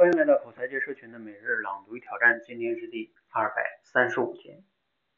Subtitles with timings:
[0.00, 4.64] 欢迎来到口才界社群的每日朗读与挑战，今天是第二百三十五天。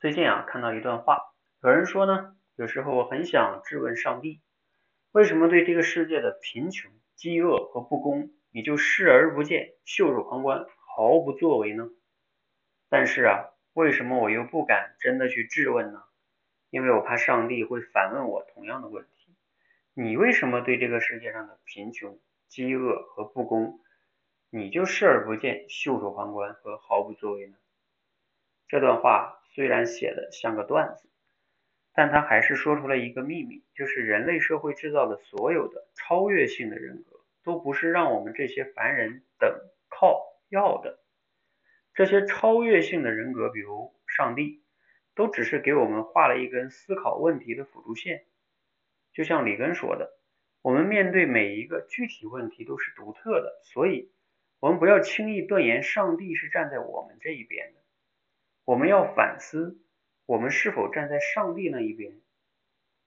[0.00, 1.16] 最近啊，看到一段话，
[1.62, 4.42] 有人说呢，有时候我很想质问上帝，
[5.12, 11.88] 为什么对这个世界的贫穷、饥饿和不公，你就视而不见、袖手旁观、毫不作为呢？
[12.88, 16.02] 但是啊，为什么我又不敢真的去质问呢？
[16.70, 19.36] 因为我怕上帝会反问我同样的问题：
[19.94, 22.18] 你为什么对这个世界上的贫穷、
[22.48, 23.78] 饥饿和不公？
[24.56, 27.56] 你就视而不见、袖手旁观和毫不作为呢？
[28.68, 31.08] 这段话虽然写的像个段子，
[31.92, 39.52] 但他还是说出了一个秘密，就是人类社会制造的所有的超越性的人格，都不是让我们这些凡人等
[39.88, 41.00] 靠要的。
[41.92, 44.62] 这些超越性的人格，比如上帝，
[45.16, 48.24] 都只是给我们画了一根思考问题的辅助线。
[49.12, 50.12] 就像里根说的，
[50.62, 54.13] 我们面对每一个具体问题都是独特的，所以。
[54.64, 57.80] 我们不要轻易断言上帝是站在我们这一边的，
[58.64, 59.78] 我们要反思
[60.24, 62.18] 我们是否站在上帝那一边。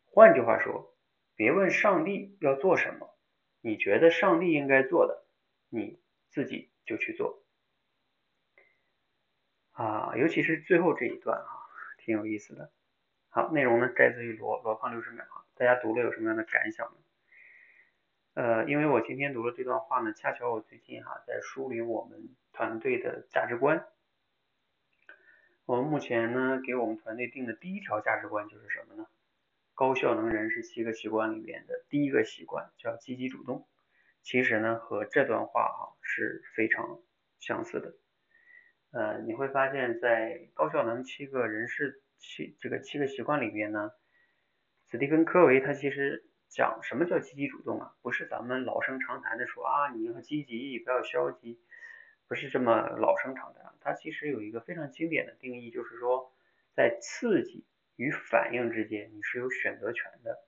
[0.06, 0.95] 换句话说，
[1.36, 3.09] 别问上帝要做什么，
[3.62, 5.26] 你觉得上帝应该做的，
[5.70, 7.44] 你自己就去做。
[9.72, 11.50] 啊，尤其是最后这一段啊，
[11.98, 12.72] 挺有意思的。
[13.30, 16.98] 好，内容呢摘自于罗罗胖六十秒啊，大家读了有什么样的感想呢？
[18.38, 23.88] 呃，因为我今天读了这段话呢，恰巧我最近哈在梳理我们团队的价值观。
[25.66, 29.08] 我们目前呢给我们团队定的第一条价值观就是什么呢？
[29.74, 33.68] 高效能人士七个习惯里面的第一个习惯叫积极主动。
[34.22, 37.00] 其实呢和这段话哈是非常
[37.40, 37.96] 相似的。
[38.92, 43.90] 呃，你会发现在高效能七个人士七这个七个习惯里边呢，
[44.86, 46.27] 斯蒂芬科维他其实。
[46.50, 47.95] 讲什么叫积极主动啊？
[48.02, 51.59] 不是咱们老生常谈的说啊，你要积极，不要消极，
[52.28, 53.73] 不是这么老生常谈。
[53.81, 56.34] 它其实有一个非常经典的定义，就是说
[56.73, 60.39] 在刺激与反应之间，你是有选择权的。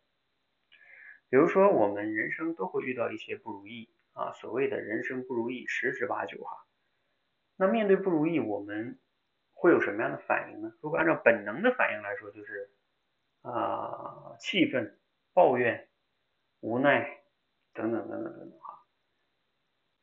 [1.29, 6.65] 比如说，我们人生都会遇到一些不如意啊，所谓的人生不如意十之八九哈。
[7.55, 8.97] 那面对不如意，我们
[9.51, 10.73] 会有什么样的反应呢？
[10.81, 12.71] 如果按照本能的反应来说，就是
[13.41, 14.97] 啊，气愤、
[15.33, 15.88] 抱怨。
[16.61, 17.21] 无奈，
[17.73, 18.85] 等等等等等等哈，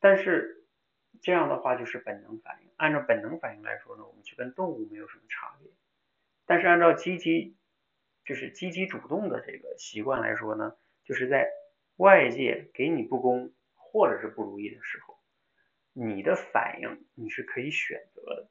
[0.00, 0.66] 但是
[1.20, 2.70] 这样的话就是本能反应。
[2.76, 5.70] 按照本能反应来说呢，我们就跟动物没有什么差别。
[6.44, 7.56] 但是按照积极，
[8.24, 11.48] 就是积极主动的这个习惯来说呢，就是在
[11.96, 15.18] 外界给你不公或者是不如意的时候，
[15.92, 18.50] 你的反应你是可以选择的。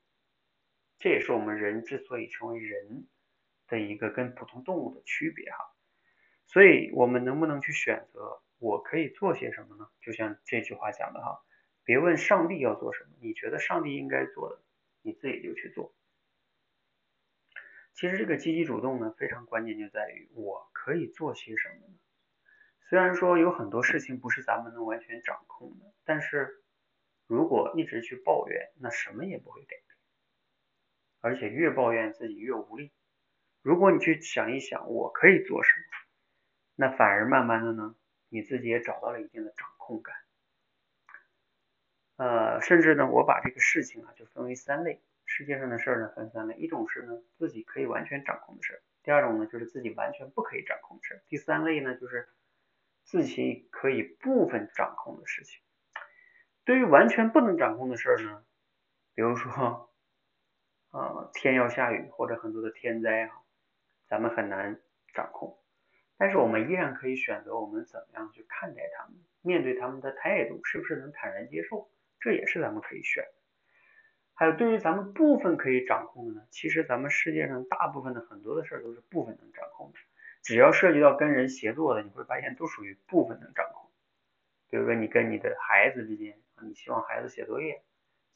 [0.98, 3.08] 这也是我们人之所以成为人
[3.68, 5.75] 的一个跟普通动物的区别哈。
[6.46, 8.42] 所以，我们能不能去选择？
[8.58, 9.90] 我可以做些什么呢？
[10.02, 11.44] 就像这句话讲的哈，
[11.84, 14.64] 别问上帝要做什么，你觉得上帝应该做的，
[15.02, 15.94] 你自己就去做。
[17.94, 21.94] 其实这个积极主动呢，非常关键就在于我可以做些什么呢？
[22.90, 26.64] 虽然说有很多事情不是咱们能完全掌控的，但是
[27.28, 29.98] 如果一直去抱怨，那什么也不会改变，
[31.20, 32.92] 而且越抱怨自己越无力。
[33.62, 36.05] 如果你去想一想，我可以做什么？
[36.76, 37.96] 那反而慢慢的呢，
[38.30, 40.16] 你自己也找到了一定的掌控感，
[42.18, 52.28] 呃，甚至呢，我把这个事情啊就分为三类，世界上的事儿呢分三类，一种是呢自己可以完全掌控的事儿，第二种呢就是自己完全不可以掌控的事儿，第三类呢就是
[53.04, 55.62] 自己可以部分掌控的事情。
[56.66, 58.44] 对于完全不能掌控的事儿呢，
[59.14, 59.92] 比如说
[60.90, 63.42] 啊天要下雨或者很多的天灾啊，
[64.08, 64.82] 咱们很难
[65.14, 65.58] 掌控。
[66.18, 71.90] 但是我们依然可以选择我们怎么样去看待他们，面对他们的态度是不是能坦然接受，
[72.20, 73.32] 这也是咱们可以选的。
[74.34, 80.00] 还有对于咱们部分可以掌控的呢，其实咱们世界上大部分的很多的事儿都是部分能掌控的，
[80.42, 83.90] 只要涉及到跟人协作的，你会发现都属于部分能掌控。
[84.70, 87.82] 比如说你跟你的孩子之间，你希望孩子写作业，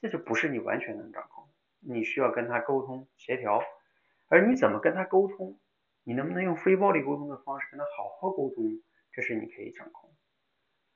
[0.02, 1.50] 这就不是你完全能掌控，
[1.80, 3.62] 你需要跟他沟通协调，
[4.28, 5.60] 而你怎么跟他沟通？
[6.04, 8.81] 你能不能用非暴力沟通的方式跟他好好沟通？
[9.12, 10.16] 这是你可以掌控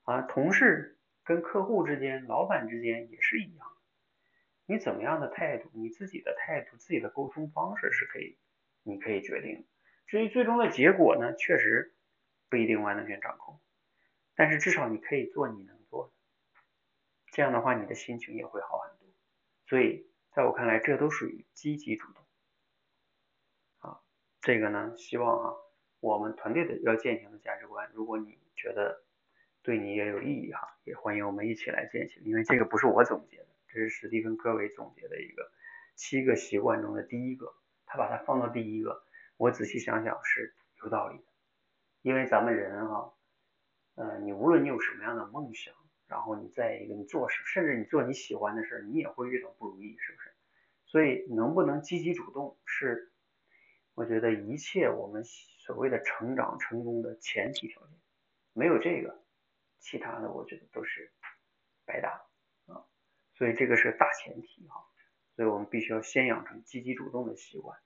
[0.04, 0.22] 啊。
[0.22, 3.68] 同事跟客户之间、老板之间也是一样，
[4.66, 8.38] 你怎么样的态度，你自己的态度、自己的沟通方式是可以，
[8.84, 9.66] 你可以决定。
[10.08, 11.96] 至于最终的结果呢，确实
[12.50, 13.60] 不一定完全掌控，
[14.36, 16.14] 但是至少你可以做你能做的，
[17.32, 19.08] 这样的话你的心情也会好很多。
[19.66, 22.23] 所以在我看来，这都属于积极主动。
[24.44, 25.54] 这个呢，希望啊，
[26.02, 29.02] 我们团队的要践行的价值观，如果你觉得
[29.62, 35.50] 对你也有意义哈，也欢迎我们一起来践行，因为这个不是我总结的，这是史蒂芬科维总结的一个
[35.96, 37.54] 七个习惯中的第一个，
[37.86, 39.06] 他把它放到第一个，
[39.38, 40.54] 我仔细想想是
[40.84, 41.24] 有道理的，
[42.02, 43.14] 因为咱们人哈，
[43.96, 45.74] 呃，你无论你有什么样的梦想，
[46.06, 50.34] 然后你在一个你做事，甚至你做你喜欢的事，你也会遇到不如意，是不是？
[50.86, 53.13] 所以能不能积极主动，是
[53.96, 58.00] 我觉得一切我们所谓的成长成功的前提条件，
[58.54, 59.24] 没有这个。
[59.86, 61.12] 其他的我觉得都是
[61.84, 62.10] 白搭
[62.68, 62.88] 啊，
[63.34, 64.82] 所以这个是大前提哈，
[65.36, 67.78] 所以我们必须要先养成积极主动的习惯，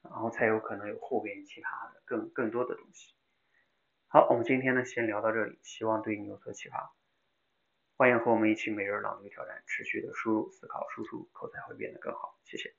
[0.00, 3.14] 然后才有可能有后边其他的更更多的东西。
[4.06, 6.96] 好，我们今天呢先聊到这里，希望对你有所启发。
[7.98, 12.40] 欢迎和我们一起每日朗读挑战，持续的输入、思考、输出，口才会变得更好。
[12.44, 12.72] 谢谢。